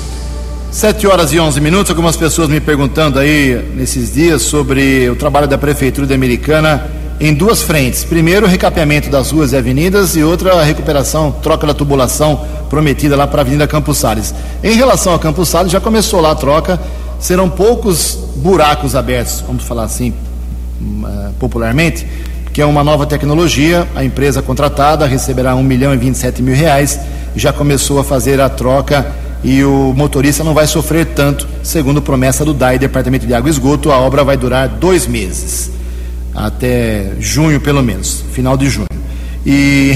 [0.71, 1.89] 7 horas e 11 minutos.
[1.89, 7.33] Algumas pessoas me perguntando aí nesses dias sobre o trabalho da Prefeitura de Americana em
[7.33, 8.03] duas frentes.
[8.03, 13.15] Primeiro, o recapeamento das ruas e avenidas e outra, a recuperação, troca da tubulação prometida
[13.15, 14.33] lá para a Avenida Campos Salles.
[14.63, 16.79] Em relação a Campos Salles, já começou lá a troca
[17.19, 20.13] serão poucos buracos abertos, vamos falar assim
[20.81, 22.05] uh, popularmente,
[22.55, 23.85] que é uma nova tecnologia.
[23.93, 26.97] A empresa contratada receberá 1 milhão e 27 mil reais,
[27.35, 32.45] já começou a fazer a troca e o motorista não vai sofrer tanto, segundo promessa
[32.45, 35.69] do DAI, Departamento de Água e Esgoto, a obra vai durar dois meses,
[36.33, 38.87] até junho pelo menos, final de junho.
[39.45, 39.91] E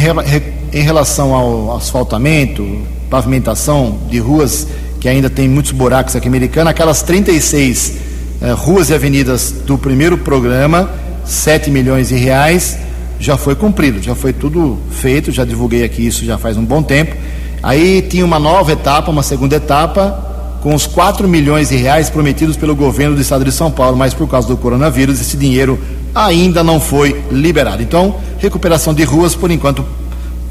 [0.74, 4.68] em relação ao asfaltamento, pavimentação de ruas
[4.99, 7.93] que ainda tem muitos buracos aqui em Americana, aquelas 36
[8.41, 10.89] eh, ruas e avenidas do primeiro programa,
[11.30, 12.78] 7 milhões de reais,
[13.20, 16.82] já foi cumprido, já foi tudo feito, já divulguei aqui isso já faz um bom
[16.82, 17.16] tempo.
[17.62, 22.58] Aí tinha uma nova etapa, uma segunda etapa, com os 4 milhões de reais prometidos
[22.58, 25.80] pelo governo do estado de São Paulo, mas por causa do coronavírus, esse dinheiro
[26.16, 27.84] ainda não foi liberado.
[27.84, 29.86] Então, recuperação de ruas, por enquanto,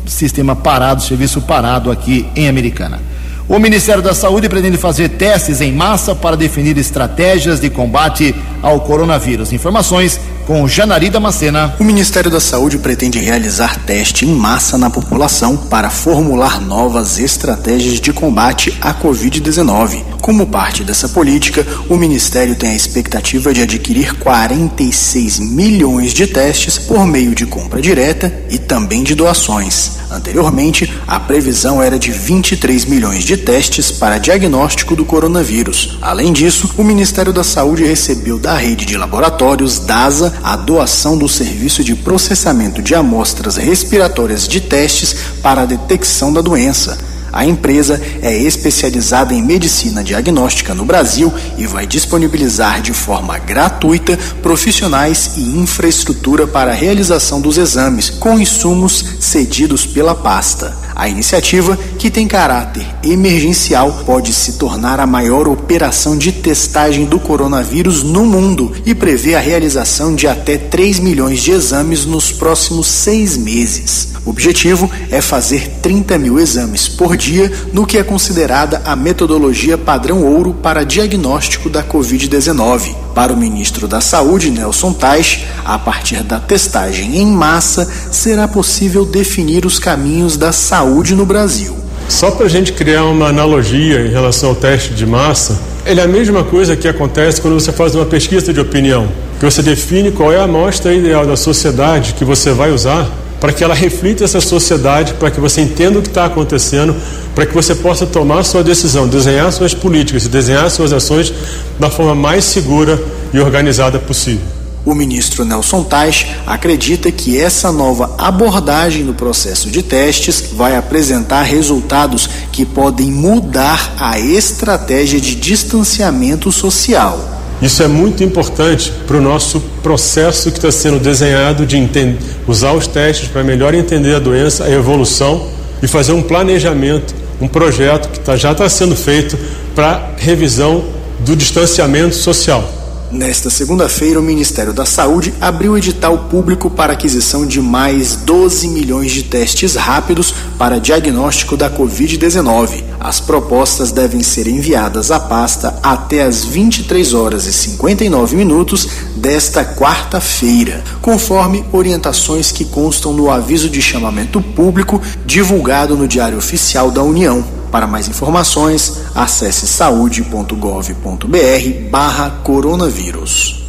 [0.06, 3.00] sistema parado, serviço parado aqui em Americana.
[3.48, 8.80] O Ministério da Saúde pretende fazer testes em massa para definir estratégias de combate ao
[8.80, 9.52] coronavírus.
[9.52, 11.76] Informações com Janari Macena.
[11.78, 18.00] O Ministério da Saúde pretende realizar teste em massa na população para formular novas estratégias
[18.00, 20.02] de combate à Covid-19.
[20.22, 26.78] Como parte dessa política, o Ministério tem a expectativa de adquirir 46 milhões de testes
[26.78, 29.98] por meio de compra direta e também de doações.
[30.10, 35.98] Anteriormente, a previsão era de 23 milhões de testes para diagnóstico do coronavírus.
[36.00, 41.28] Além disso, o Ministério da Saúde recebeu da rede de laboratórios DASA a doação do
[41.28, 46.98] serviço de processamento de amostras respiratórias de testes para a detecção da doença.
[47.32, 54.18] A empresa é especializada em medicina diagnóstica no Brasil e vai disponibilizar de forma gratuita
[54.42, 60.76] profissionais e infraestrutura para a realização dos exames, com insumos cedidos pela pasta.
[60.98, 67.20] A iniciativa, que tem caráter emergencial, pode se tornar a maior operação de testagem do
[67.20, 72.88] coronavírus no mundo e prevê a realização de até 3 milhões de exames nos próximos
[72.88, 74.08] seis meses.
[74.26, 79.78] O objetivo é fazer 30 mil exames por dia no que é considerada a metodologia
[79.78, 83.07] padrão ouro para diagnóstico da Covid-19.
[83.18, 89.04] Para o ministro da Saúde, Nelson Tais, a partir da testagem em massa, será possível
[89.04, 91.76] definir os caminhos da saúde no Brasil.
[92.08, 96.04] Só para a gente criar uma analogia em relação ao teste de massa, ele é
[96.04, 99.08] a mesma coisa que acontece quando você faz uma pesquisa de opinião,
[99.40, 103.10] que você define qual é a amostra ideal da sociedade que você vai usar
[103.40, 106.94] para que ela reflita essa sociedade, para que você entenda o que está acontecendo,
[107.34, 111.32] para que você possa tomar sua decisão, desenhar suas políticas e desenhar suas ações
[111.78, 113.00] da forma mais segura
[113.32, 114.58] e organizada possível.
[114.84, 121.42] O ministro Nelson Tais acredita que essa nova abordagem no processo de testes vai apresentar
[121.42, 127.37] resultados que podem mudar a estratégia de distanciamento social.
[127.60, 132.72] Isso é muito importante para o nosso processo que está sendo desenhado de entender, usar
[132.72, 135.48] os testes para melhor entender a doença, a evolução
[135.82, 139.36] e fazer um planejamento, um projeto que tá, já está sendo feito
[139.74, 140.84] para revisão
[141.20, 142.77] do distanciamento social.
[143.10, 149.12] Nesta segunda-feira, o Ministério da Saúde abriu edital público para aquisição de mais 12 milhões
[149.12, 152.84] de testes rápidos para diagnóstico da Covid-19.
[153.00, 158.86] As propostas devem ser enviadas à pasta até às 23 horas e 59 minutos
[159.16, 166.90] desta quarta-feira, conforme orientações que constam no aviso de chamamento público divulgado no Diário Oficial
[166.90, 167.57] da União.
[167.70, 173.62] Para mais informações, acesse saúde.gov.br barra coronavírus.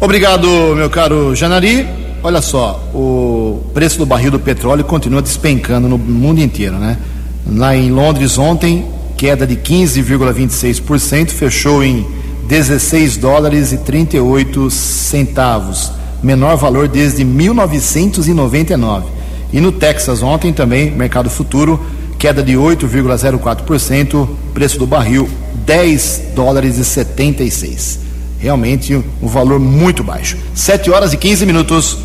[0.00, 2.10] Obrigado, meu caro Janari.
[2.22, 6.98] Olha só, o preço do barril do petróleo continua despencando no mundo inteiro, né?
[7.46, 8.84] Lá em Londres ontem,
[9.16, 12.04] queda de 15,26%, fechou em
[12.48, 19.06] 16 dólares e 38 centavos, menor valor desde 1999.
[19.52, 21.80] E no Texas ontem também, mercado futuro,
[22.20, 25.26] queda de 8,04%, preço do barril
[25.64, 27.98] 10 dólares e 76.
[28.38, 30.36] Realmente um valor muito baixo.
[30.54, 31.96] 7 horas e 15 minutos.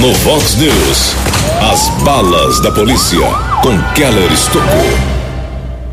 [0.00, 1.14] No Vox News,
[1.72, 3.18] as balas da polícia
[3.62, 4.86] com Keller Estocou.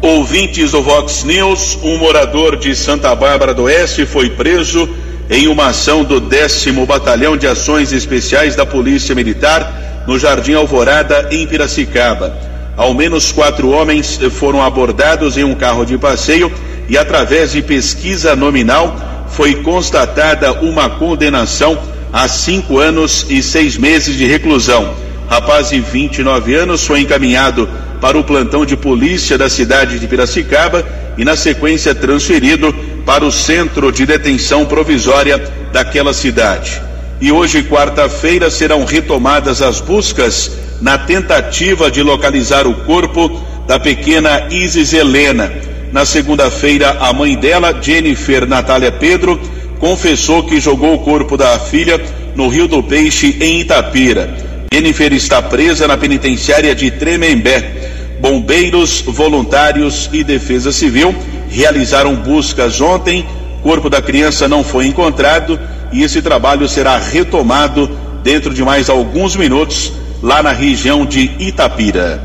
[0.01, 4.89] Ouvintes do Vox News, um morador de Santa Bárbara do Oeste foi preso
[5.29, 11.29] em uma ação do 10 Batalhão de Ações Especiais da Polícia Militar no Jardim Alvorada,
[11.31, 12.52] em Piracicaba.
[12.75, 16.51] Ao menos quatro homens foram abordados em um carro de passeio
[16.89, 21.77] e, através de pesquisa nominal, foi constatada uma condenação
[22.11, 24.95] a cinco anos e seis meses de reclusão.
[25.29, 27.69] Rapaz de 29 anos foi encaminhado
[28.01, 30.85] para o plantão de polícia da cidade de Piracicaba
[31.17, 32.73] e, na sequência, transferido
[33.05, 35.37] para o centro de detenção provisória
[35.71, 36.81] daquela cidade.
[37.23, 40.51] E hoje, quarta-feira, serão retomadas as buscas
[40.81, 45.49] na tentativa de localizar o corpo da pequena Isis Helena.
[45.93, 49.39] Na segunda-feira, a mãe dela, Jennifer Natália Pedro,
[49.79, 51.97] confessou que jogou o corpo da filha
[52.35, 54.29] no Rio do Peixe, em Itapira.
[54.73, 58.19] Jennifer está presa na penitenciária de Tremembé.
[58.19, 61.15] Bombeiros, voluntários e Defesa Civil
[61.49, 63.25] realizaram buscas ontem.
[63.61, 65.57] Corpo da criança não foi encontrado
[65.93, 67.89] e esse trabalho será retomado
[68.23, 72.21] dentro de mais alguns minutos lá na região de Itapira.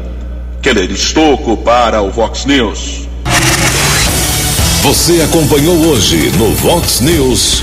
[0.63, 3.07] Keller Estocco para o Vox News.
[4.83, 7.63] Você acompanhou hoje no Vox News.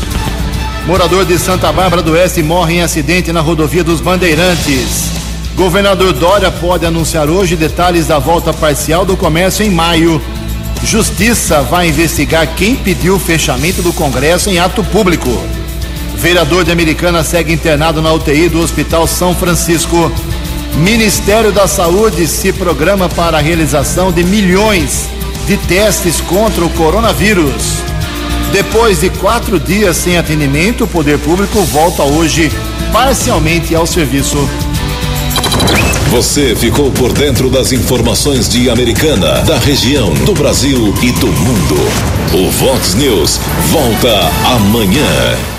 [0.86, 5.10] Morador de Santa Bárbara do Oeste morre em acidente na rodovia dos Bandeirantes.
[5.56, 10.22] Governador Dória pode anunciar hoje detalhes da volta parcial do comércio em maio.
[10.84, 15.32] Justiça vai investigar quem pediu o fechamento do Congresso em ato público.
[16.18, 20.12] Vereador de Americana segue internado na UTI do Hospital São Francisco.
[20.78, 25.08] Ministério da Saúde se programa para a realização de milhões
[25.48, 27.78] de testes contra o coronavírus.
[28.52, 32.52] Depois de quatro dias sem atendimento, o poder público volta hoje
[32.92, 34.38] parcialmente ao serviço.
[36.10, 41.76] Você ficou por dentro das informações de Americana, da região, do Brasil e do mundo.
[42.34, 43.40] O Vox News
[43.72, 45.55] volta amanhã.